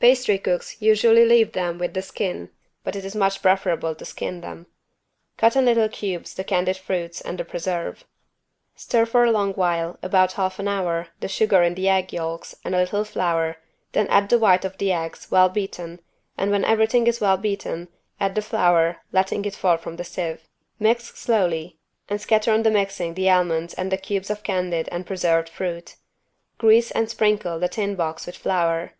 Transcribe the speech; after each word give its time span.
Pastry 0.00 0.38
cooks 0.38 0.82
usually 0.82 1.24
leave 1.24 1.52
them 1.52 1.78
with 1.78 1.94
the 1.94 2.02
skin 2.02 2.50
but 2.82 2.96
it 2.96 3.04
is 3.04 3.14
much 3.14 3.40
preferable 3.40 3.94
to 3.94 4.04
skin 4.04 4.40
them. 4.40 4.66
Cut 5.36 5.54
in 5.54 5.66
little 5.66 5.88
cubes 5.88 6.34
the 6.34 6.42
candied 6.42 6.76
fruits 6.78 7.20
and 7.20 7.38
the 7.38 7.44
preserve. 7.44 8.04
Stir 8.74 9.06
for 9.06 9.22
a 9.22 9.30
long 9.30 9.54
while, 9.54 9.96
about 10.02 10.32
half 10.32 10.58
an 10.58 10.66
hour 10.66 11.10
the 11.20 11.28
sugar 11.28 11.62
in 11.62 11.76
the 11.76 11.88
egg 11.88 12.12
yolks 12.12 12.56
and 12.64 12.74
a 12.74 12.78
little 12.78 13.04
flour 13.04 13.58
then 13.92 14.08
add 14.08 14.28
the 14.30 14.38
white 14.40 14.64
of 14.64 14.76
the 14.78 14.90
eggs 14.90 15.30
well 15.30 15.48
beaten 15.48 16.00
and 16.36 16.50
when 16.50 16.64
every 16.64 16.88
thing 16.88 17.06
is 17.06 17.20
well 17.20 17.36
beaten 17.36 17.86
add 18.18 18.34
the 18.34 18.42
flour, 18.42 18.96
letting 19.12 19.44
it 19.44 19.54
fall 19.54 19.76
from 19.76 19.94
a 20.00 20.02
sieve. 20.02 20.48
Mix 20.80 21.04
slowly 21.16 21.78
and 22.08 22.20
scatter 22.20 22.50
on 22.52 22.64
the 22.64 22.70
mixing 22.72 23.14
the 23.14 23.30
almonds 23.30 23.74
and 23.74 23.92
the 23.92 23.96
cubes 23.96 24.28
of 24.28 24.42
candied 24.42 24.88
and 24.90 25.06
preserved 25.06 25.48
fruit. 25.48 25.94
Grease 26.58 26.90
and 26.90 27.08
sprinkle 27.08 27.60
the 27.60 27.68
tin 27.68 27.94
box 27.94 28.26
with 28.26 28.36
flour. 28.36 28.94